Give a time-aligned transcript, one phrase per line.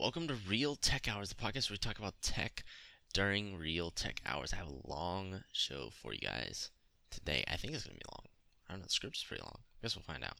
[0.00, 2.62] Welcome to Real Tech Hours, the podcast where we talk about tech
[3.12, 4.52] during real tech hours.
[4.52, 6.70] I have a long show for you guys
[7.10, 7.42] today.
[7.48, 8.26] I think it's going to be long.
[8.68, 9.58] I don't know, the script's pretty long.
[9.58, 10.36] I guess we'll find out.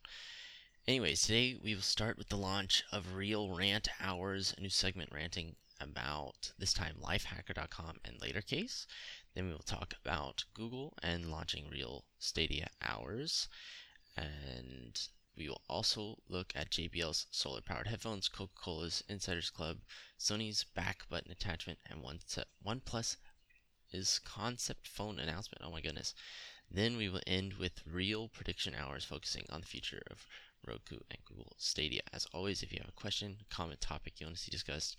[0.87, 5.11] Anyways, today we will start with the launch of Real Rant Hours, a new segment
[5.13, 8.87] ranting about this time lifehacker.com and LaterCase.
[9.35, 13.49] Then we will talk about Google and launching Real Stadia Hours.
[14.17, 15.01] And
[15.39, 19.79] we will also look at JBL's solar powered headphones, Coca Cola's Insiders Club,
[20.19, 23.17] Sony's back button attachment, and OnePlus
[23.93, 25.63] is concept phone announcement.
[25.65, 26.13] Oh my goodness.
[26.71, 30.27] Then we will end with real prediction hours focusing on the future of
[30.67, 32.03] Roku, and Google Stadia.
[32.13, 34.97] As always, if you have a question, comment, topic you want to see discussed,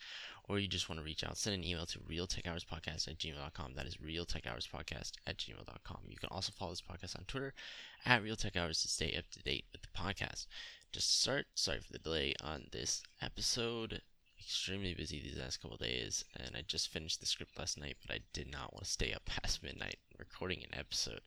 [0.49, 3.73] or you just want to reach out, send an email to realtechhourspodcast at gmail.com.
[3.75, 5.99] That is realtechhourspodcast at gmail.com.
[6.07, 7.53] You can also follow this podcast on Twitter
[8.03, 10.47] at realtechhours to stay up to date with the podcast.
[10.91, 14.01] Just to start, sorry for the delay on this episode.
[14.39, 18.15] Extremely busy these last couple days, and I just finished the script last night, but
[18.15, 21.21] I did not want to stay up past midnight recording an episode.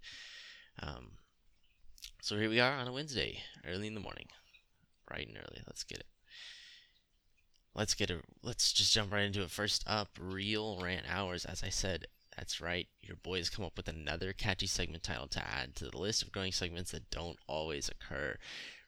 [0.81, 1.12] Um,
[2.20, 4.27] so here we are on a Wednesday, early in the morning.
[5.07, 5.62] Bright and early.
[5.64, 6.07] Let's get it.
[7.75, 8.23] Let's get it.
[8.42, 9.51] Let's just jump right into it.
[9.51, 11.45] First up, real rant hours.
[11.45, 12.06] As I said,
[12.37, 12.87] that's right.
[13.01, 16.23] Your boy has come up with another catchy segment title to add to the list
[16.23, 18.37] of growing segments that don't always occur.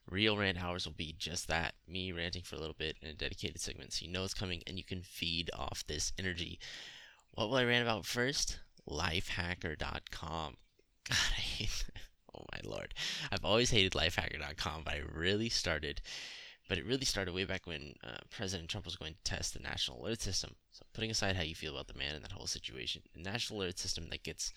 [0.09, 3.13] Real rant hours will be just that me ranting for a little bit in a
[3.13, 6.59] dedicated segment so you know it's coming and you can feed off this energy.
[7.31, 8.59] What will I rant about first?
[8.87, 10.57] Lifehacker.com.
[11.09, 11.85] God, I hate
[12.35, 12.93] Oh my lord.
[13.31, 16.01] I've always hated lifehacker.com, but I really started
[16.67, 19.59] but it really started way back when uh, President Trump was going to test the
[19.59, 20.55] national alert system.
[20.71, 23.61] So, putting aside how you feel about the man and that whole situation, the national
[23.61, 24.51] alert system that gets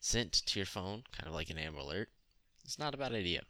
[0.00, 2.10] sent to your phone, kind of like an Amber Alert,
[2.64, 3.42] it's not a bad idea.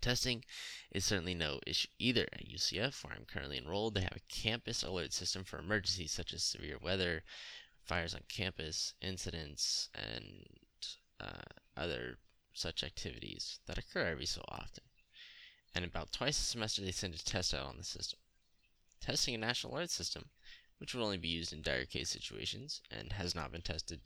[0.00, 0.44] Testing
[0.92, 2.26] is certainly no issue either.
[2.32, 6.32] At UCF, where I'm currently enrolled, they have a campus alert system for emergencies such
[6.32, 7.24] as severe weather,
[7.82, 10.46] fires on campus, incidents, and
[11.20, 11.42] uh,
[11.76, 12.18] other
[12.54, 14.84] such activities that occur every so often.
[15.74, 18.18] And about twice a semester, they send a test out on the system.
[19.00, 20.26] Testing a national alert system,
[20.78, 24.00] which will only be used in dire case situations and has not been tested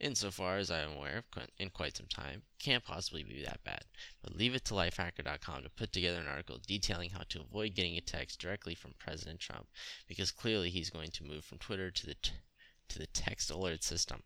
[0.00, 3.84] insofar as I am aware of in quite some time, can't possibly be that bad.
[4.22, 7.96] But leave it to lifehacker.com to put together an article detailing how to avoid getting
[7.96, 9.66] a text directly from President Trump,
[10.06, 12.32] because clearly he's going to move from Twitter to the t-
[12.88, 14.22] to the text alert system.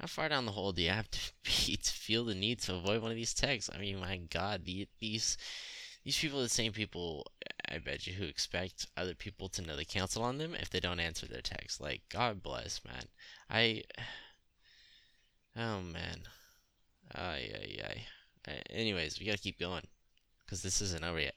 [0.00, 2.74] How far down the hole do you have to be to feel the need to
[2.74, 3.70] avoid one of these texts?
[3.74, 5.38] I mean, my God, the, these
[6.06, 7.26] these people are the same people,
[7.68, 10.78] I bet you, who expect other people to know the cancel on them if they
[10.78, 11.80] don't answer their texts.
[11.80, 13.06] Like, God bless, man.
[13.50, 13.82] I.
[15.58, 16.20] Oh, man.
[17.14, 18.04] Ay, ay,
[18.46, 18.52] ay.
[18.68, 19.84] Anyways, we gotta keep going.
[20.44, 21.34] Because this isn't over yet.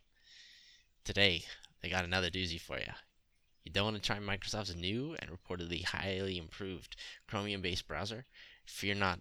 [1.06, 1.46] Today,
[1.82, 2.92] they got another doozy for you.
[3.64, 6.98] You don't want to try Microsoft's new and reportedly highly improved
[7.28, 8.26] Chromium based browser?
[8.70, 9.20] Fear not.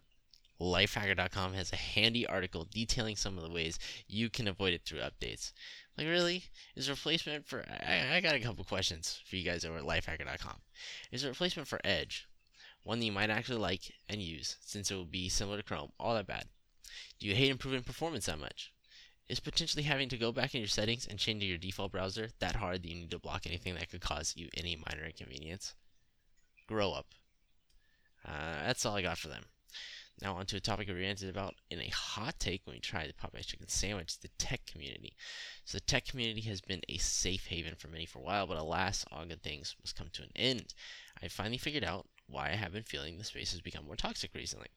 [0.61, 3.79] Lifehacker.com has a handy article detailing some of the ways
[4.09, 5.53] you can avoid it through updates.
[5.97, 6.45] Like, really?
[6.75, 7.65] Is a replacement for.
[7.69, 10.57] I, I got a couple questions for you guys over at lifehacker.com.
[11.13, 12.29] Is a replacement for Edge
[12.89, 15.93] one that you might actually like and use, since it will be similar to Chrome,
[16.01, 16.47] all that bad?
[17.19, 18.73] Do you hate improving performance that much?
[19.29, 22.57] Is potentially having to go back in your settings and change your default browser that
[22.57, 25.75] hard that you need to block anything that could cause you any minor inconvenience?
[26.67, 27.09] Grow up.
[28.27, 29.45] Uh, that's all I got for them.
[30.21, 33.09] Now on to a topic we ranted about in a hot take when we tried
[33.09, 35.15] the Popeye's chicken sandwich, the tech community.
[35.65, 38.59] So the tech community has been a safe haven for many for a while, but
[38.59, 40.75] alas, all good things must come to an end.
[41.23, 44.35] I finally figured out why I have been feeling the space has become more toxic
[44.35, 44.69] recently.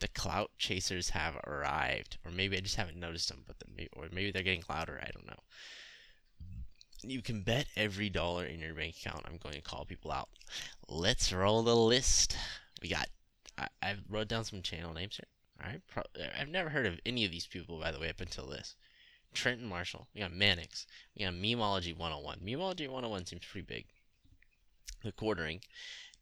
[0.00, 4.08] The clout chasers have arrived, or maybe I just haven't noticed them, but the, or
[4.12, 5.00] maybe they're getting louder.
[5.02, 5.40] I don't know.
[7.02, 10.28] You can bet every dollar in your bank account I'm going to call people out.
[10.88, 12.36] Let's roll the list.
[12.80, 13.08] We got.
[13.56, 15.26] I, I wrote down some channel names here.
[15.62, 15.82] All right.
[15.88, 16.02] Pro,
[16.38, 18.76] I've never heard of any of these people, by the way, up until this.
[19.34, 20.08] Trenton Marshall.
[20.14, 20.86] We got Mannix.
[21.16, 22.40] We got Memology 101.
[22.40, 23.86] Memology 101 seems pretty big.
[25.02, 25.60] The quartering.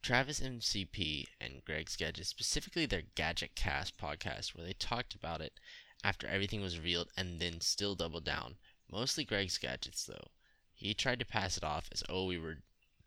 [0.03, 5.59] Travis MCP and Greg's Gadget, specifically their Gadget Cast podcast, where they talked about it
[6.05, 8.57] after everything was revealed and then still doubled down.
[8.91, 10.29] Mostly Greg's Gadgets, though.
[10.75, 12.59] He tried to pass it off as, oh, we were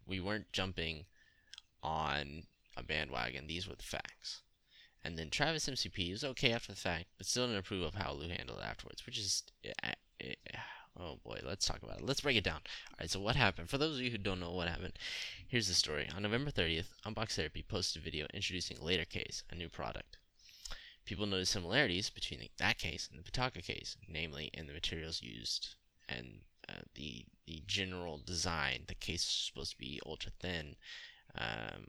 [0.06, 1.06] we weren't jumping
[1.84, 2.44] on
[2.80, 3.48] a bandwagon.
[3.48, 4.42] These were the facts.
[5.04, 8.14] And then Travis MCP was okay after the fact, but still didn't approve of how
[8.14, 9.44] Lou handled it afterwards, which is,
[11.00, 12.06] oh boy, let's talk about it.
[12.06, 12.62] Let's break it down.
[12.92, 13.70] All right, so what happened?
[13.70, 15.00] For those of you who don't know what happened,
[15.48, 16.10] here's the story.
[16.14, 20.18] On November 30th, Unbox Therapy posted a video introducing Later Case, a new product.
[21.06, 25.76] People noticed similarities between that case and the Pitaka case, namely in the materials used
[26.08, 28.84] and uh, the the general design.
[28.88, 30.76] The case is supposed to be ultra thin,
[31.36, 31.88] um,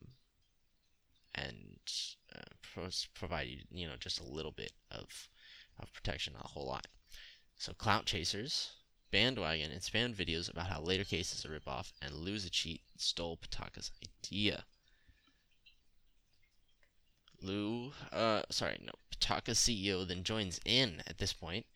[1.35, 1.79] and
[2.35, 5.29] uh, provide you you know just a little bit of
[5.79, 6.87] of protection, not a whole lot.
[7.57, 8.71] So clout chasers,
[9.11, 13.37] bandwagon, and spam videos about how later cases are ripoff, and lose a cheat stole
[13.39, 14.65] Pitaka's idea.
[17.43, 21.67] Lou, uh, sorry, no, Pitaka CEO then joins in at this point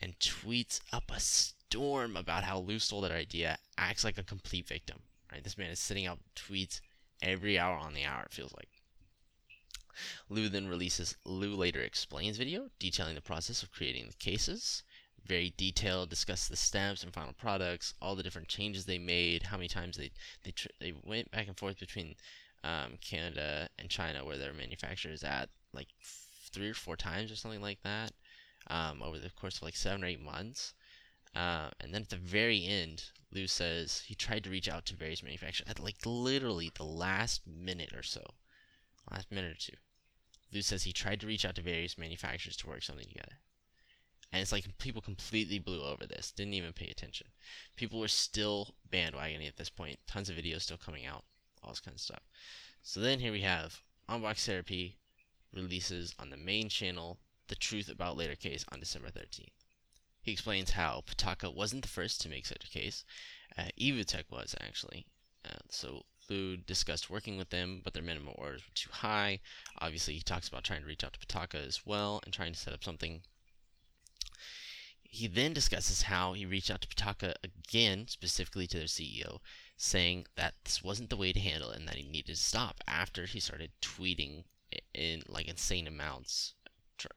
[0.00, 4.66] and tweets up a storm about how Lou stole that idea, acts like a complete
[4.66, 4.98] victim.
[5.30, 5.42] Right?
[5.42, 6.80] This man is sitting out tweets
[7.22, 8.68] every hour on the hour, it feels like.
[10.28, 14.82] Lou then releases Lou Later Explains video detailing the process of creating the cases.
[15.24, 19.56] Very detailed, discuss the steps and final products, all the different changes they made, how
[19.56, 20.10] many times they
[20.42, 22.16] they, they went back and forth between
[22.64, 25.88] um, Canada and China, where their manufacturers at like
[26.50, 28.12] three or four times or something like that
[28.68, 30.74] um, over the course of like seven or eight months.
[31.34, 34.96] Uh, and then at the very end, Lou says he tried to reach out to
[34.96, 38.22] various manufacturers at like literally the last minute or so,
[39.10, 39.76] last minute or two.
[40.52, 43.38] Lou says he tried to reach out to various manufacturers to work something together.
[44.32, 47.28] And it's like people completely blew over this, didn't even pay attention.
[47.76, 51.24] People were still bandwagoning at this point, tons of videos still coming out,
[51.62, 52.22] all this kind of stuff.
[52.82, 54.96] So then here we have Unbox Therapy
[55.52, 59.48] releases on the main channel the truth about later case on December 13th.
[60.22, 63.04] He explains how Pitaka wasn't the first to make such a case.
[63.58, 65.06] Uh, Evutec was, actually.
[65.44, 66.04] Uh, so
[66.66, 69.40] Discussed working with them, but their minimum orders were too high.
[69.78, 72.58] Obviously, he talks about trying to reach out to Pitaka as well and trying to
[72.58, 73.22] set up something.
[75.02, 79.40] He then discusses how he reached out to Pitaka again, specifically to their CEO,
[79.76, 82.80] saying that this wasn't the way to handle it and that he needed to stop
[82.86, 84.44] after he started tweeting
[84.94, 86.54] in like insane amounts,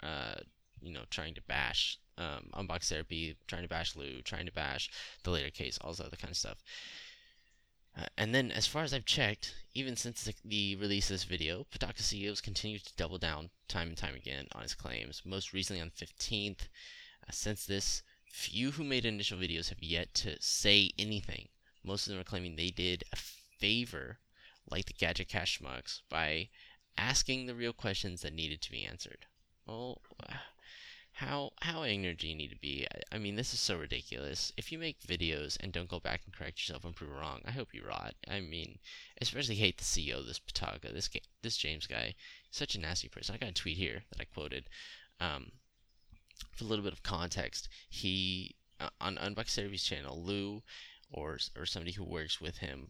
[0.04, 0.36] uh,
[0.82, 4.90] you know, trying to bash um, unbox therapy, trying to bash Lou, trying to bash
[5.24, 6.58] the later case, all this other kind of stuff.
[7.98, 11.24] Uh, and then, as far as I've checked, even since the, the release of this
[11.24, 15.22] video, Pitaka CEOs continue to double down time and time again on his claims.
[15.26, 16.68] Most recently on the 15th.
[17.28, 21.48] Uh, since this, few who made initial videos have yet to say anything.
[21.84, 24.20] Most of them are claiming they did a favor,
[24.70, 26.50] like the Gadget Cast Schmucks, by
[26.98, 29.26] asking the real questions that needed to be answered.
[29.66, 30.02] Well,
[31.16, 32.86] how how ignorant do you need to be?
[32.94, 34.52] I, I, mean, this is so ridiculous.
[34.58, 37.52] If you make videos and don't go back and correct yourself and prove wrong, I
[37.52, 38.16] hope you rot.
[38.30, 38.80] I mean,
[39.22, 41.10] especially hate the CEO, this Pitaka, this
[41.42, 42.16] this James guy,
[42.52, 43.34] such a nasty person.
[43.34, 44.66] I got a tweet here that I quoted.
[45.22, 45.54] Um,
[46.52, 50.64] for a little bit of context, he uh, on Unbox Therapy's channel, Lou,
[51.10, 52.90] or or somebody who works with him,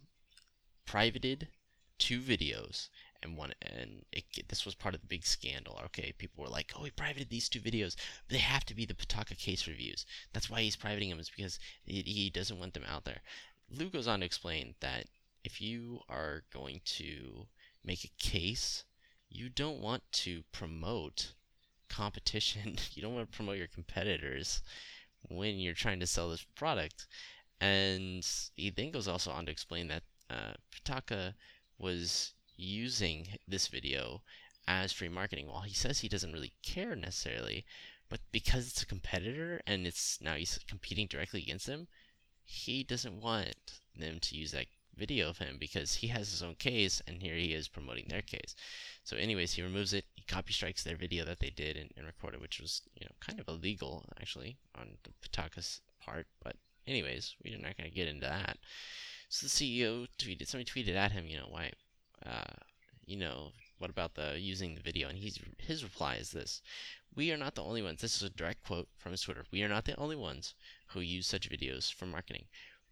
[0.87, 1.49] privated
[1.99, 2.89] two videos
[3.23, 5.79] and one and it, this was part of the big scandal.
[5.85, 7.95] Okay, people were like, "Oh, he privated these two videos.
[8.29, 10.05] They have to be the Pitaka case reviews.
[10.33, 13.21] That's why he's privating them is because he, he doesn't want them out there."
[13.69, 15.07] Lou goes on to explain that
[15.43, 17.47] if you are going to
[17.83, 18.83] make a case,
[19.29, 21.33] you don't want to promote
[21.89, 22.77] competition.
[22.93, 24.61] you don't want to promote your competitors
[25.29, 27.07] when you're trying to sell this product.
[27.61, 28.25] And
[28.55, 31.33] he then goes also on to explain that uh, Pitaka
[31.77, 34.21] was using this video
[34.67, 35.47] as free marketing.
[35.47, 37.65] While he says he doesn't really care necessarily,
[38.09, 41.87] but because it's a competitor and it's now he's competing directly against them,
[42.43, 46.55] he doesn't want them to use that video of him because he has his own
[46.55, 48.55] case and here he is promoting their case.
[49.03, 52.05] So anyways, he removes it, he copy strikes their video that they did and, and
[52.05, 56.55] recorded, which was, you know, kind of illegal actually on the Pitaka's part, but
[56.87, 58.57] anyways, we're not going to get into that.
[59.29, 61.71] So the CEO tweeted, somebody tweeted at him, you know, why,
[62.25, 62.55] uh,
[63.05, 65.07] you know, what about the using the video?
[65.09, 66.61] And he's his reply is this:
[67.13, 68.01] We are not the only ones.
[68.01, 69.45] This is a direct quote from his Twitter.
[69.51, 70.55] We are not the only ones
[70.87, 72.45] who use such videos for marketing.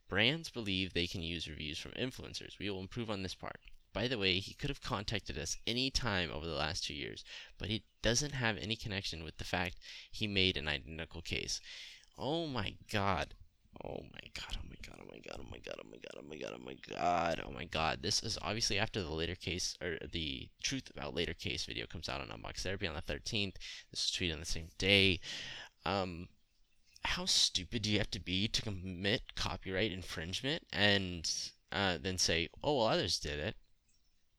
[0.08, 2.60] Brands believe they can use reviews from influencers.
[2.60, 3.60] We will improve on this part.
[3.94, 7.24] By the way, he could have contacted us any time over the last two years,
[7.58, 9.78] but he doesn't have any connection with the fact
[10.12, 11.62] he made an identical case.
[12.18, 13.36] Oh my god.
[13.84, 16.16] Oh my god, oh my god, oh my god, oh my god, oh my god,
[16.18, 18.02] oh my god, oh my god, oh my god.
[18.02, 22.08] This is obviously after the later case, or the truth about later case video comes
[22.08, 23.56] out on Unbox Therapy on the 13th.
[23.92, 25.20] This was tweeted on the same day.
[25.86, 26.28] Um,
[27.04, 31.30] how stupid do you have to be to commit copyright infringement and
[31.72, 33.56] uh, then say, oh, well, others did it?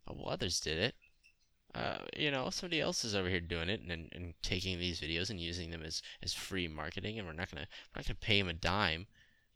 [0.07, 0.95] Oh, well, others did it.
[1.75, 5.29] Uh, you know, somebody else is over here doing it and, and taking these videos
[5.29, 8.39] and using them as, as free marketing, and we're not gonna we're not gonna pay
[8.39, 9.07] him a dime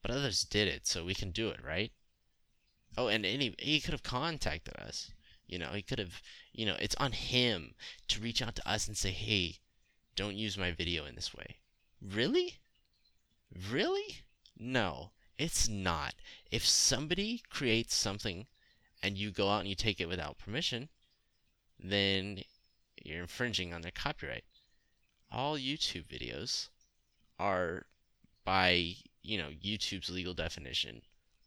[0.02, 1.92] but others did it, so we can do it, right?
[2.96, 5.10] Oh, and any he could have contacted us.
[5.46, 6.20] You know, he could have,
[6.52, 7.74] you know, it's on him
[8.08, 9.58] to reach out to us and say, "Hey,
[10.14, 11.56] don't use my video in this way."
[12.00, 12.58] Really?
[13.70, 14.22] Really?
[14.58, 15.12] No.
[15.38, 16.14] It's not.
[16.50, 18.46] If somebody creates something
[19.02, 20.88] and you go out and you take it without permission,
[21.78, 22.42] then
[23.04, 24.44] you're infringing on their copyright.
[25.30, 26.68] All YouTube videos
[27.38, 27.86] are
[28.44, 28.96] by,
[29.28, 31.02] you know, YouTube's legal definition,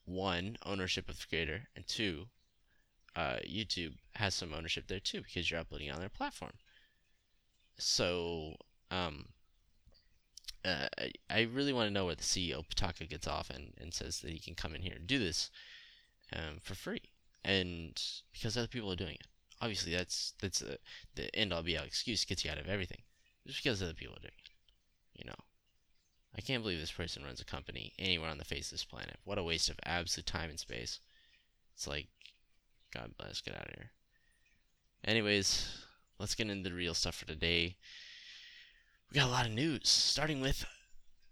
[0.06, 2.28] one, ownership of the creator, and two,
[3.16, 6.52] uh, YouTube has some ownership there too because you're uploading on their platform.
[7.80, 8.58] So,
[8.92, 9.30] um,
[10.64, 10.90] uh,
[11.32, 14.30] I really want to know where the CEO Pitaka gets off and, and says that
[14.30, 15.50] he can come in here and do this
[16.34, 17.02] um, for free,
[17.44, 18.00] and
[18.32, 19.28] because other people are doing it.
[19.60, 20.78] Obviously, that's that's a,
[21.16, 23.02] the end all be all excuse gets you out of everything,
[23.48, 24.52] just because other people are doing it.
[25.16, 25.36] You know,
[26.36, 29.18] I can't believe this person runs a company anywhere on the face of this planet.
[29.26, 31.00] What a waste of absolute time and space.
[31.76, 32.08] It's like,
[32.94, 33.92] God bless, get out of here.
[35.04, 35.68] Anyways,
[36.20, 37.76] let's get into the real stuff for today
[39.12, 40.66] we got a lot of news, starting with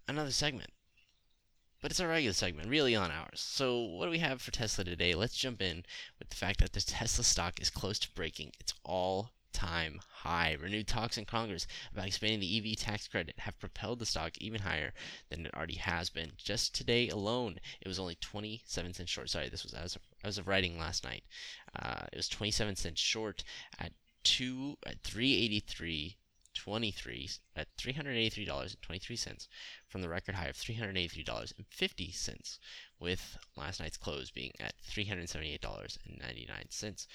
[0.05, 0.71] another segment.
[1.81, 3.39] But it's a regular segment, really on ours.
[3.39, 5.15] So, what do we have for Tesla today?
[5.15, 5.85] Let's jump in
[6.19, 10.57] with the fact that the Tesla stock is close to breaking its all time high.
[10.59, 14.61] Renewed talks in Congress about expanding the EV tax credit have propelled the stock even
[14.61, 14.93] higher
[15.29, 16.31] than it already has been.
[16.37, 19.29] Just today alone, it was only 27 cents short.
[19.29, 21.23] Sorry, this was as of, as of writing last night.
[21.75, 23.43] Uh, it was 27 cents short
[23.79, 26.17] at two at 383
[26.55, 29.47] 23 uh, at $383.23
[29.87, 32.59] from the record high of $383.50
[32.99, 37.07] with last night's close being at $378.99.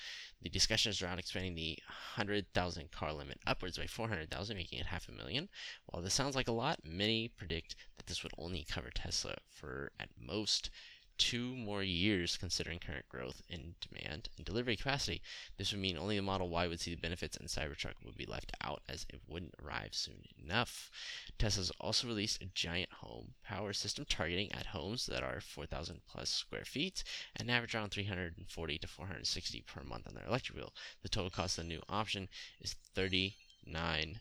[0.43, 1.79] The discussion is around expanding the
[2.17, 5.49] 100,000 car limit upwards by 400,000 making it half a million.
[5.87, 9.93] While this sounds like a lot, many predict that this would only cover Tesla for
[10.01, 10.71] at most
[11.19, 15.23] two more years considering current growth in demand and delivery capacity.
[15.57, 18.27] This would mean only the Model Y would see the benefits and Cybertruck would be
[18.27, 20.91] left out as it wouldn't arrive soon enough.
[21.39, 26.31] Tesla's also released a giant home power system targeting at homes that are 4,000 plus
[26.31, 27.05] square feet
[27.37, 30.73] and average around 340 to 460 per month on their electric bill.
[31.03, 32.29] The total cost of the new option
[32.61, 34.21] is 39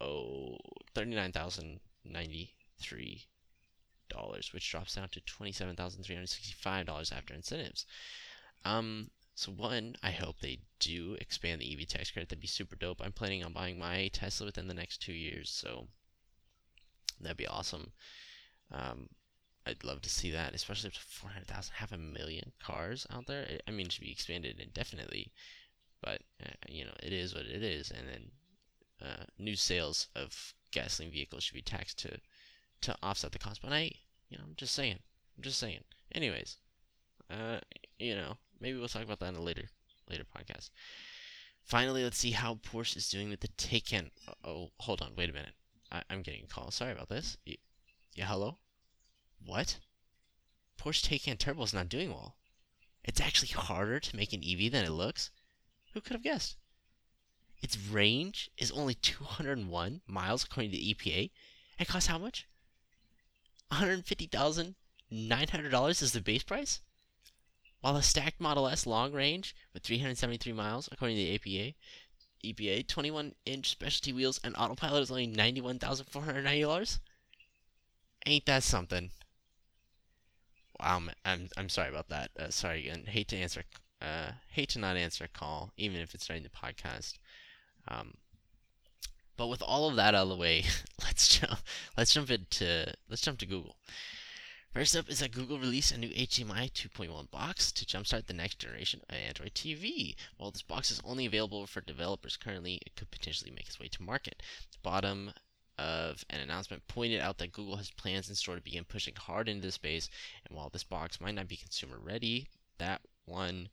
[0.00, 0.58] oh,
[0.94, 3.26] 39,093
[4.08, 7.86] dollars, which drops down to twenty-seven thousand three hundred sixty-five dollars after incentives.
[8.64, 12.28] Um, so one, I hope they do expand the EV tax credit.
[12.28, 13.00] That'd be super dope.
[13.02, 15.88] I'm planning on buying my Tesla within the next two years, so
[17.20, 17.92] that'd be awesome.
[18.70, 19.08] Um,
[19.66, 23.58] I'd love to see that, especially if 400,000, half a million cars out there.
[23.66, 25.32] I mean, it should be expanded indefinitely,
[26.02, 27.90] but uh, you know, it is what it is.
[27.90, 28.30] And then
[29.02, 32.18] uh, new sales of gasoline vehicles should be taxed to
[32.84, 33.60] to offset the cost.
[33.62, 33.90] But I,
[34.28, 34.98] you know, I'm just saying.
[35.36, 35.80] I'm just saying.
[36.12, 36.58] Anyways,
[37.30, 37.58] uh,
[37.98, 39.68] you know, maybe we'll talk about that in a later
[40.08, 40.70] later podcast.
[41.64, 44.10] Finally, let's see how Porsche is doing with the Taycan.
[44.44, 45.54] Oh, hold on, wait a minute.
[45.90, 46.70] I, am getting a call.
[46.70, 47.38] Sorry about this.
[48.14, 48.58] Yeah, hello.
[49.44, 49.78] What?
[50.78, 52.36] Porsche Taycan Turbo is not doing well.
[53.02, 55.30] It's actually harder to make an EV than it looks.
[55.92, 56.56] Who could have guessed?
[57.62, 61.30] Its range is only 201 miles according to the EPA.
[61.78, 62.46] It costs how much?
[63.72, 66.80] $150,900 is the base price?
[67.80, 71.74] While the stacked Model S long range with 373 miles, according to the APA,
[72.44, 77.00] EPA, 21 inch specialty wheels and autopilot is only $91,490?
[78.26, 79.10] Ain't that something?
[80.80, 82.30] Wow, I'm, I'm, I'm sorry about that.
[82.38, 83.04] Uh, sorry again.
[83.06, 83.64] Hate to answer,
[84.00, 87.18] uh, hate to not answer a call, even if it's during the podcast.
[87.86, 88.14] Um,
[89.36, 90.64] but with all of that out of the way,
[91.02, 91.60] let's jump
[91.96, 93.76] let's jump into let's jump to Google.
[94.72, 98.58] First up is that Google released a new HDMI 2.1 box to jumpstart the next
[98.58, 100.16] generation of Android TV.
[100.36, 103.86] While this box is only available for developers currently, it could potentially make its way
[103.86, 104.42] to market.
[104.72, 105.32] The bottom
[105.78, 109.48] of an announcement pointed out that Google has plans in store to begin pushing hard
[109.48, 110.10] into this space,
[110.44, 112.48] and while this box might not be consumer ready,
[112.78, 113.68] that one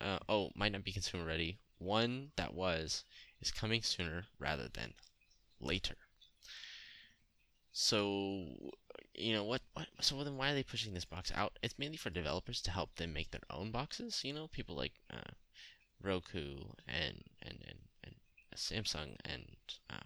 [0.00, 3.04] uh, oh might not be consumer ready, one that was
[3.40, 4.94] is coming sooner rather than
[5.60, 5.96] later.
[7.72, 8.46] So,
[9.14, 9.86] you know what, what?
[10.00, 11.58] So then, why are they pushing this box out?
[11.62, 14.22] It's mainly for developers to help them make their own boxes.
[14.24, 15.32] You know, people like uh,
[16.02, 18.14] Roku and and and, and
[18.56, 19.46] Samsung and
[19.88, 20.00] um,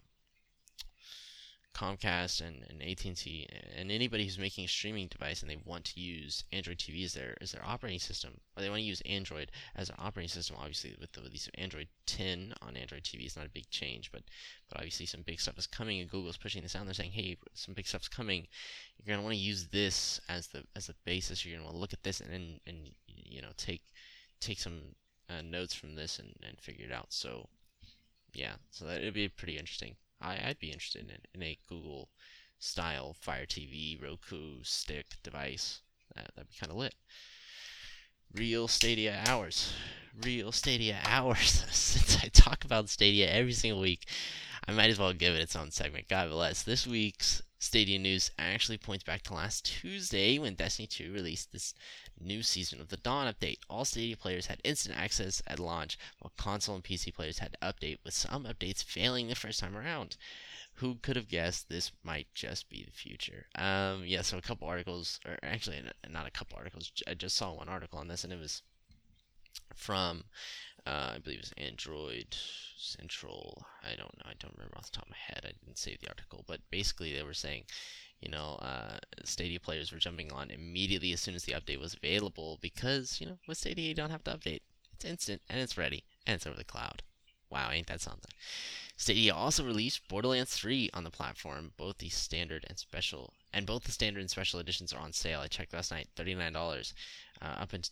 [1.75, 6.01] Comcast and, and AT&T and anybody who's making a streaming device and they want to
[6.01, 9.51] use Android TV as their as their operating system, or they want to use Android
[9.75, 10.57] as an operating system.
[10.59, 14.13] Obviously, with the release of Android 10 on Android TV, it's not a big change,
[14.13, 14.23] but
[14.69, 16.85] but obviously some big stuff is coming, and Google's pushing this out.
[16.85, 18.47] They're saying, hey, some big stuff's coming.
[18.97, 21.45] You're gonna want to use this as the as the basis.
[21.45, 23.83] You're gonna want to look at this and and, and you know take
[24.41, 24.81] take some
[25.29, 27.13] uh, notes from this and, and figure it out.
[27.13, 27.49] So
[28.33, 29.97] yeah, so that it'd be pretty interesting.
[30.25, 32.09] I, I'd be interested in, in a Google
[32.59, 35.81] style Fire TV, Roku, stick, device.
[36.15, 36.95] That, that'd be kind of lit.
[38.33, 39.73] Real Stadia hours.
[40.23, 41.65] Real Stadia hours.
[41.71, 44.09] Since I talk about Stadia every single week,
[44.67, 46.09] I might as well give it its own segment.
[46.09, 46.63] God bless.
[46.63, 51.73] This week's Stadia news actually points back to last Tuesday when Destiny 2 released this
[52.21, 53.59] new season of the Dawn update.
[53.71, 57.59] All Stadia players had instant access at launch, while console and PC players had to
[57.73, 60.19] update, with some updates failing the first time around
[60.75, 63.47] who could have guessed this might just be the future?
[63.55, 66.93] Um, yeah, so a couple articles, or actually not a couple articles.
[67.07, 68.63] I just saw one article on this, and it was
[69.75, 70.25] from,
[70.87, 72.37] uh, I believe it was Android
[72.77, 73.67] Central.
[73.83, 74.27] I don't know.
[74.27, 75.41] I don't remember off the top of my head.
[75.45, 77.65] I didn't save the article, but basically they were saying,
[78.21, 81.95] you know, uh, Stadia players were jumping on immediately as soon as the update was
[81.95, 84.61] available because, you know, with Stadia you don't have to update.
[84.95, 87.03] It's instant and it's ready and it's over the cloud.
[87.51, 88.33] Wow, ain't that something?
[88.97, 91.73] Stadia also released Borderlands 3 on the platform.
[91.77, 95.41] Both the standard and special, and both the standard and special editions are on sale.
[95.41, 96.93] I checked last night, $39
[97.41, 97.89] uh, up and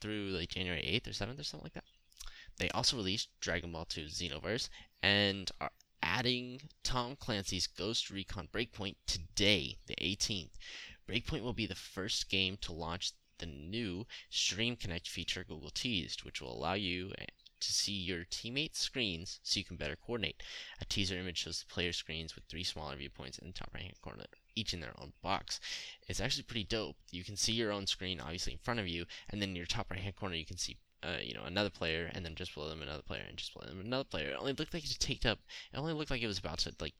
[0.00, 1.84] through like January 8th or 7th or something like that.
[2.58, 4.68] They also released Dragon Ball 2 Xenoverse
[5.00, 5.70] and are
[6.02, 10.50] adding Tom Clancy's Ghost Recon Breakpoint today, the 18th.
[11.08, 16.24] Breakpoint will be the first game to launch the new Stream Connect feature Google teased,
[16.24, 17.26] which will allow you eh,
[17.60, 20.42] to see your teammates' screens so you can better coordinate.
[20.80, 23.84] A teaser image shows the player screens with three smaller viewpoints in the top right
[23.84, 24.24] hand corner,
[24.56, 25.60] each in their own box.
[26.08, 26.96] It's actually pretty dope.
[27.12, 29.66] You can see your own screen obviously in front of you, and then in your
[29.66, 32.54] top right hand corner you can see uh, you know, another player, and then just
[32.54, 34.30] below them another player, and just below them another player.
[34.30, 35.38] It only looked like it taped up.
[35.72, 36.94] It only looked like it was about to like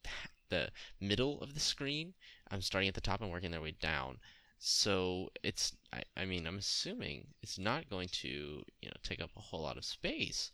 [0.50, 2.14] the middle of the screen.
[2.50, 4.18] I'm starting at the top and working their way down.
[4.58, 9.30] So it's, I, I mean, I'm assuming it's not going to, you know, take up
[9.36, 10.50] a whole lot of space.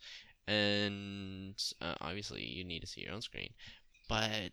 [0.47, 3.53] And uh, obviously, you need to see your own screen.
[4.07, 4.51] But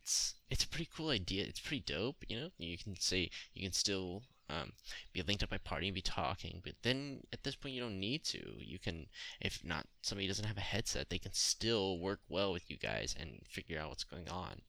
[0.49, 1.44] it's a pretty cool idea.
[1.44, 2.49] It's pretty dope, you know?
[2.56, 4.22] You can say, you can still
[4.52, 4.73] um,
[5.12, 6.61] be linked up by party and be talking.
[6.62, 8.38] But then at this point, you don't need to.
[8.59, 9.06] You can,
[9.40, 13.15] if not somebody doesn't have a headset, they can still work well with you guys
[13.19, 14.60] and figure out what's going on.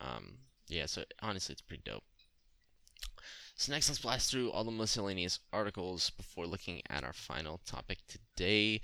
[0.00, 2.04] Um, yeah, so honestly, it's pretty dope.
[3.60, 7.98] So next, let's blast through all the miscellaneous articles before looking at our final topic
[8.08, 8.80] today.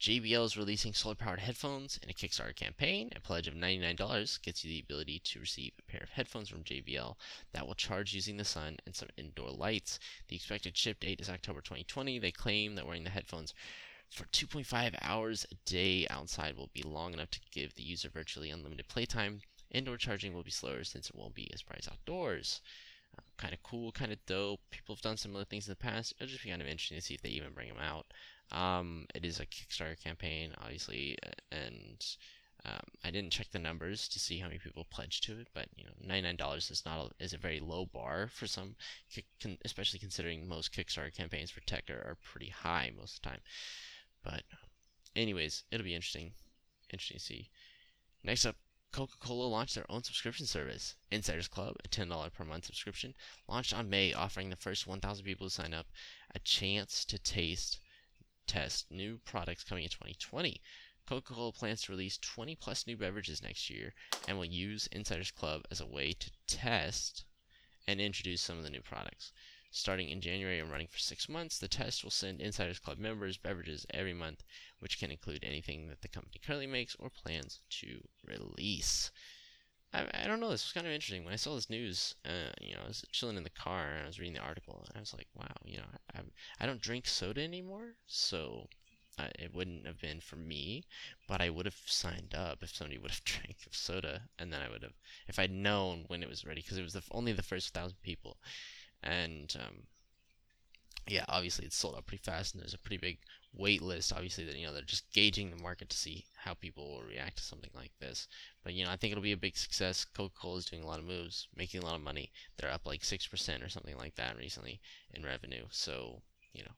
[0.00, 3.10] JBL is releasing solar-powered headphones in a Kickstarter campaign.
[3.16, 6.62] A pledge of $99 gets you the ability to receive a pair of headphones from
[6.62, 7.16] JBL
[7.52, 9.98] that will charge using the sun and some indoor lights.
[10.28, 12.20] The expected ship date is October 2020.
[12.20, 13.52] They claim that wearing the headphones
[14.12, 18.50] for 2.5 hours a day outside will be long enough to give the user virtually
[18.50, 19.40] unlimited playtime.
[19.72, 22.60] Indoor charging will be slower since it won't be as bright outdoors
[23.36, 24.60] kind of cool, kind of dope.
[24.70, 26.14] People have done similar things in the past.
[26.16, 28.06] It'll just be kind of interesting to see if they even bring them out.
[28.52, 31.16] Um, it is a Kickstarter campaign, obviously,
[31.52, 32.04] and
[32.64, 35.66] um, I didn't check the numbers to see how many people pledged to it, but
[35.76, 38.74] you know, ninety-nine dollars is not a, is a very low bar for some,
[39.64, 43.40] especially considering most Kickstarter campaigns for tech are, are pretty high most of the time.
[44.22, 44.42] But,
[45.16, 46.32] anyways, it'll be interesting,
[46.92, 47.48] interesting to see.
[48.22, 48.56] Next up,
[48.92, 53.14] Coca Cola launched their own subscription service, Insiders Club, a $10 per month subscription,
[53.46, 55.86] launched on May, offering the first 1,000 people to sign up
[56.34, 57.78] a chance to taste
[58.48, 60.60] test new products coming in 2020.
[61.06, 63.94] Coca Cola plans to release 20 plus new beverages next year
[64.26, 67.24] and will use Insiders Club as a way to test
[67.86, 69.32] and introduce some of the new products.
[69.72, 73.36] Starting in January and running for six months, the test will send Insiders Club members
[73.36, 74.42] beverages every month,
[74.80, 79.12] which can include anything that the company currently makes or plans to release.
[79.92, 80.50] I, I don't know.
[80.50, 81.24] This was kind of interesting.
[81.24, 84.02] When I saw this news, uh, you know, I was chilling in the car and
[84.02, 86.20] I was reading the article, and I was like, wow, you know, I,
[86.58, 88.68] I don't drink soda anymore, so
[89.20, 90.84] uh, it wouldn't have been for me,
[91.28, 94.68] but I would have signed up if somebody would have drank soda, and then I
[94.68, 94.94] would have,
[95.28, 98.02] if I'd known when it was ready, because it was the, only the first thousand
[98.02, 98.38] people
[99.02, 99.82] and um,
[101.08, 103.18] yeah, obviously it's sold out pretty fast, and there's a pretty big
[103.52, 104.12] wait list.
[104.12, 107.38] Obviously, that you know they're just gauging the market to see how people will react
[107.38, 108.28] to something like this.
[108.62, 110.04] But you know, I think it'll be a big success.
[110.04, 112.30] Coca-Cola is doing a lot of moves, making a lot of money.
[112.56, 114.80] They're up like six percent or something like that recently
[115.12, 115.64] in revenue.
[115.70, 116.74] So you know,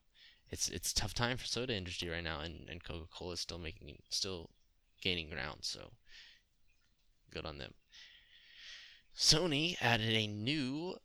[0.49, 3.97] it's it's tough time for soda industry right now, and, and Coca-Cola is still making
[4.09, 4.49] still
[5.01, 5.59] gaining ground.
[5.61, 5.91] So
[7.31, 7.73] good on them.
[9.15, 10.95] Sony added a new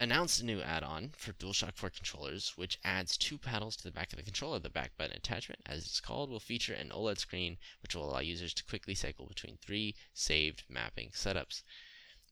[0.00, 4.12] announced a new add-on for DualShock 4 controllers, which adds two paddles to the back
[4.12, 4.58] of the controller.
[4.58, 8.20] The back button attachment, as it's called, will feature an OLED screen, which will allow
[8.20, 11.62] users to quickly cycle between three saved mapping setups.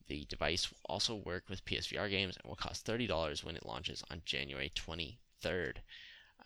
[0.08, 4.02] The device will also work with PSVR games and will cost $30 when it launches
[4.10, 5.76] on January 23rd.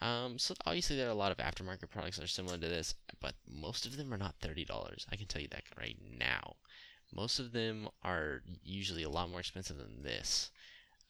[0.00, 2.94] Um, so obviously there are a lot of aftermarket products that are similar to this,
[3.20, 5.06] but most of them are not $30.
[5.10, 6.56] I can tell you that right now.
[7.12, 10.50] Most of them are usually a lot more expensive than this.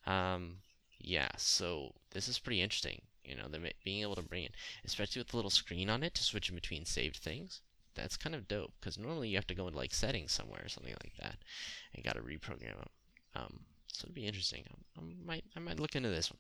[0.07, 0.59] Um,
[1.01, 3.03] yeah, so this is pretty interesting.
[3.25, 6.15] You know, they're being able to bring it, especially with the little screen on it
[6.15, 7.61] to switch between saved things.
[7.95, 10.69] That's kind of dope because normally you have to go into like settings somewhere or
[10.69, 11.39] something like that,
[11.95, 12.89] and got to reprogram them.
[13.35, 14.65] Um, so it'd be interesting.
[14.69, 16.39] I, I might I might look into this one.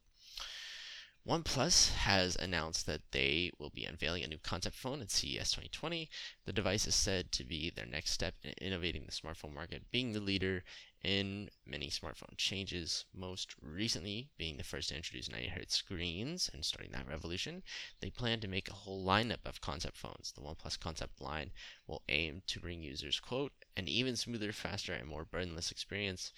[1.27, 6.09] OnePlus has announced that they will be unveiling a new concept phone at CES 2020.
[6.45, 10.13] The device is said to be their next step in innovating the smartphone market, being
[10.13, 10.63] the leader
[11.03, 16.65] in many smartphone changes, most recently being the first to introduce 90 Hz screens and
[16.65, 17.65] starting that revolution.
[17.99, 20.31] They plan to make a whole lineup of concept phones.
[20.31, 21.51] The OnePlus concept line
[21.89, 26.33] will aim to bring users, quote, an even smoother, faster, and more burdenless experience,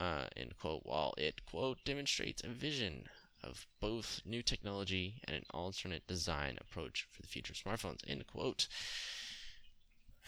[0.00, 3.08] uh, end quote, while it, quote, demonstrates a vision
[3.42, 7.98] of both new technology and an alternate design approach for the future of smartphones.
[8.06, 8.68] End quote.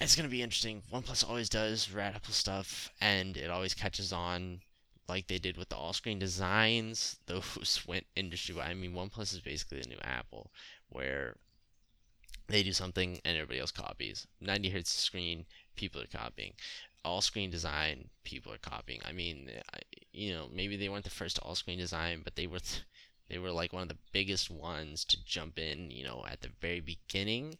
[0.00, 0.82] It's going to be interesting.
[0.92, 4.60] OnePlus always does radical stuff, and it always catches on
[5.08, 7.18] like they did with the all screen designs.
[7.26, 8.70] Those went industry wide.
[8.70, 10.50] I mean, OnePlus is basically the new Apple,
[10.88, 11.36] where
[12.48, 14.26] they do something and everybody else copies.
[14.40, 15.46] 90 hertz screen,
[15.76, 16.52] people are copying.
[17.04, 19.00] All screen design, people are copying.
[19.04, 19.50] I mean,
[20.12, 22.60] you know, maybe they weren't the first all screen design, but they were.
[22.60, 22.82] Th-
[23.28, 26.50] they were like one of the biggest ones to jump in, you know, at the
[26.60, 27.58] very beginning.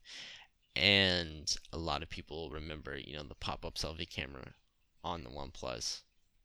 [0.76, 4.54] And a lot of people remember, you know, the pop-up selfie camera
[5.02, 6.00] on the OnePlus.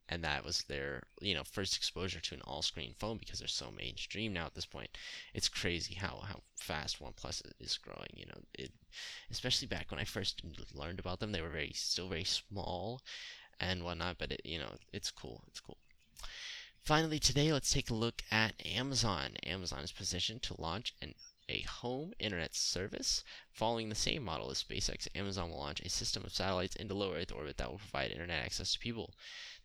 [0.07, 3.71] And that was their, you know, first exposure to an all-screen phone because they're so
[3.71, 4.97] mainstream now at this point.
[5.33, 8.09] It's crazy how, how fast OnePlus is growing.
[8.13, 8.71] You know, it,
[9.29, 10.41] especially back when I first
[10.73, 13.01] learned about them, they were very still very small
[13.59, 14.17] and whatnot.
[14.17, 15.43] But it, you know, it's cool.
[15.47, 15.77] It's cool.
[16.89, 19.33] Finally, today, let's take a look at Amazon.
[19.45, 21.13] Amazon is positioned to launch an
[21.47, 23.23] a home internet service.
[23.51, 27.13] Following the same model as SpaceX, Amazon will launch a system of satellites into low
[27.13, 29.13] Earth orbit that will provide internet access to people.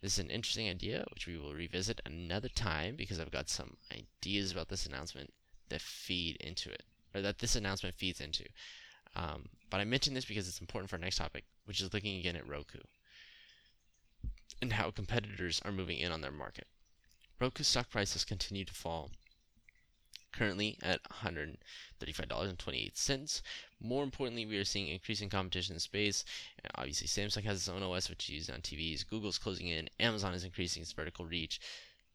[0.03, 3.79] This is an interesting idea, which we will revisit another time because I've got some
[3.91, 5.33] ideas about this announcement
[5.71, 6.83] that feed into it,
[7.15, 8.45] or that this announcement feeds into.
[9.17, 12.19] Um, but I mention this because it's important for our next topic, which is looking
[12.19, 12.81] again at Roku
[14.61, 16.67] and how competitors are moving in on their market.
[17.41, 19.11] Roku's stock price has continued to fall,
[20.33, 23.43] currently at $135.28.
[23.81, 26.25] More importantly, we are seeing increasing competition in space.
[26.75, 29.07] Obviously, Samsung has its own OS, which is used on TVs.
[29.07, 29.91] Google's closing in.
[30.01, 31.61] Amazon is increasing its vertical reach.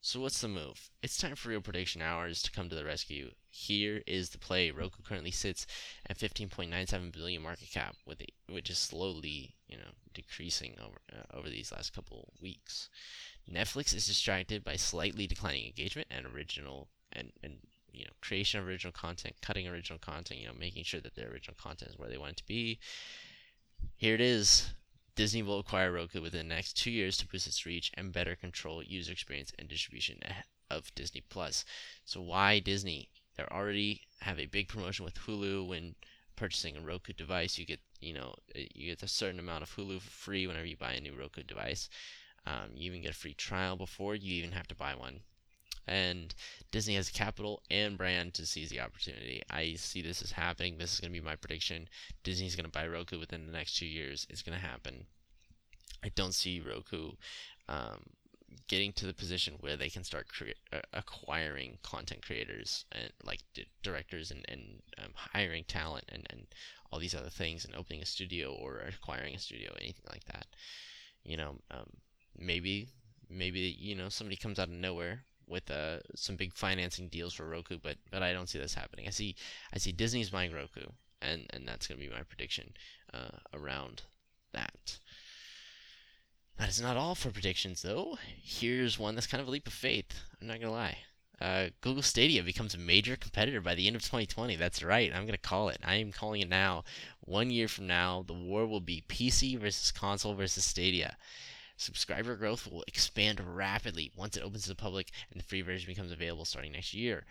[0.02, 0.90] So what's the move?
[1.04, 3.32] It's time for real prediction hours to come to the rescue.
[3.50, 4.72] Here is the play.
[4.72, 5.68] Roku currently sits
[6.10, 11.38] at 15.97 billion market cap, with it, which is slowly, you know, decreasing over uh,
[11.38, 12.88] over these last couple weeks.
[13.50, 17.58] Netflix is distracted by slightly declining engagement and original and, and
[17.92, 21.30] you know creation of original content, cutting original content, you know, making sure that their
[21.32, 22.80] original content is where they want it to be.
[23.96, 24.74] Here it is.
[25.16, 28.36] Disney will acquire Roku within the next two years to boost its reach and better
[28.36, 30.22] control user experience and distribution
[30.70, 31.66] of Disney Plus.
[32.06, 33.10] So why Disney?
[33.36, 35.96] They already have a big promotion with Hulu when
[36.36, 37.58] purchasing a Roku device.
[37.58, 40.78] You get you know you get a certain amount of Hulu for free whenever you
[40.78, 41.90] buy a new Roku device.
[42.50, 45.20] Um, you even get a free trial before you even have to buy one.
[45.86, 46.34] And
[46.72, 49.42] Disney has capital and brand to seize the opportunity.
[49.50, 50.78] I see this as happening.
[50.78, 51.88] This is going to be my prediction.
[52.24, 54.26] Disney's going to buy Roku within the next two years.
[54.30, 55.06] It's going to happen.
[56.04, 57.12] I don't see Roku
[57.68, 58.02] um,
[58.68, 63.42] getting to the position where they can start crea- uh, acquiring content creators and like
[63.54, 66.48] di- directors and, and um, hiring talent and, and
[66.92, 70.48] all these other things and opening a studio or acquiring a studio, anything like that.
[71.24, 71.90] You know, um,
[72.40, 72.90] maybe
[73.30, 77.48] maybe you know somebody comes out of nowhere with uh, some big financing deals for
[77.48, 79.08] Roku, but but I don't see this happening.
[79.08, 79.36] I see
[79.74, 80.86] I see Disney's buying Roku,
[81.22, 82.74] and and that's going to be my prediction
[83.14, 84.04] uh, around
[84.54, 85.00] that.
[86.58, 88.18] That is not all for predictions, though.
[88.42, 90.20] Here's one that's kind of a leap of faith.
[90.40, 90.98] I'm not gonna lie.
[91.40, 94.58] Uh, Google Stadia becomes a major competitor by the end of 2020.
[94.58, 95.10] That's right.
[95.14, 95.80] I'm gonna call it.
[95.86, 96.84] I am calling it now.
[97.22, 101.16] One year from now, the war will be PC versus console versus Stadia.
[101.80, 105.88] Subscriber growth will expand rapidly once it opens to the public and the free version
[105.88, 107.26] becomes available starting next year.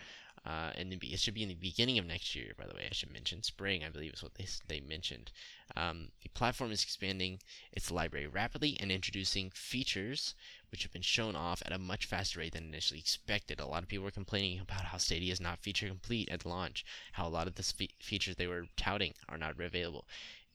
[0.47, 2.87] Uh, and it should be in the beginning of next year, by the way.
[2.91, 5.33] I should mention spring, I believe is what they, they mentioned.
[5.77, 7.41] Um, the platform is expanding
[7.75, 10.35] its library rapidly and introducing features
[10.71, 13.61] which have been shown off at a much faster rate than initially expected.
[13.61, 16.87] A lot of people were complaining about how Stadia is not feature complete at launch,
[17.13, 20.07] how a lot of the fe- features they were touting are not available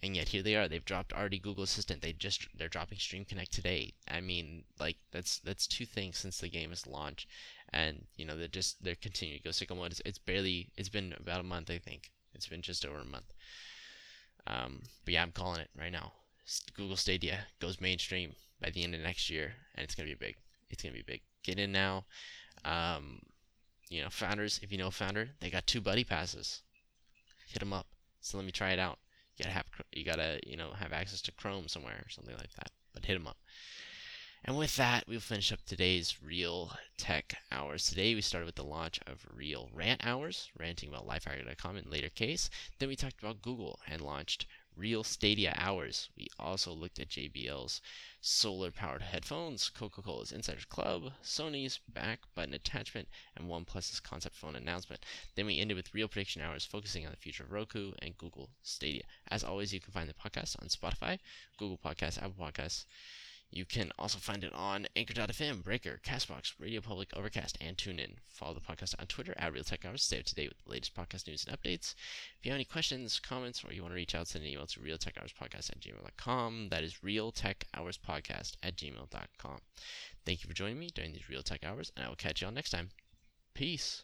[0.03, 0.67] and yet here they are.
[0.67, 2.01] They've dropped already Google Assistant.
[2.01, 3.93] They just they're dropping Stream Connect today.
[4.11, 7.29] I mean, like that's that's two things since the game is launched,
[7.71, 9.91] and you know they're just they're continuing to go sicko mode.
[9.91, 12.11] It's, it's barely it's been about a month I think.
[12.33, 13.33] It's been just over a month.
[14.45, 16.11] Um, but yeah, I'm calling it right now.
[16.75, 20.35] Google Stadia goes mainstream by the end of next year, and it's gonna be big.
[20.69, 21.21] It's gonna be big.
[21.43, 22.03] Get in now.
[22.65, 23.21] Um,
[23.89, 24.59] you know, founders.
[24.61, 26.61] If you know founder, they got two buddy passes.
[27.47, 27.87] Hit them up.
[28.19, 28.99] So let me try it out.
[29.37, 32.53] You gotta have you gotta you know have access to Chrome somewhere or something like
[32.53, 32.71] that.
[32.93, 33.37] But hit them up.
[34.45, 37.87] And with that, we'll finish up today's Real Tech Hours.
[37.87, 42.09] Today, we started with the launch of Real Rant Hours, ranting about lifehacker.com in later
[42.09, 42.49] case.
[42.77, 46.09] Then we talked about Google and launched Real Stadia Hours.
[46.17, 47.81] We also looked at JBL's
[48.21, 54.55] solar powered headphones, Coca Cola's Insiders Club, Sony's back button attachment, and OnePlus's concept phone
[54.55, 55.05] announcement.
[55.35, 58.49] Then we ended with Real Prediction Hours, focusing on the future of Roku and Google
[58.61, 59.03] Stadia.
[59.29, 61.19] As always, you can find the podcast on Spotify,
[61.57, 62.85] Google Podcasts, Apple Podcasts
[63.53, 68.15] you can also find it on Anchor.fm, Breaker, Castbox, Radio Public, Overcast, and TuneIn.
[68.27, 70.03] Follow the podcast on Twitter at Real Tech Hours.
[70.03, 71.93] Stay up to date with the latest podcast news and updates.
[72.39, 74.65] If you have any questions, comments, or you want to reach out, send an email
[74.65, 76.69] to realtechhourspodcast at gmail.com.
[76.69, 79.57] That is realtechhourspodcast at gmail.com.
[80.25, 82.47] Thank you for joining me during these Real Tech Hours, and I will catch you
[82.47, 82.89] all next time.
[83.53, 84.03] Peace.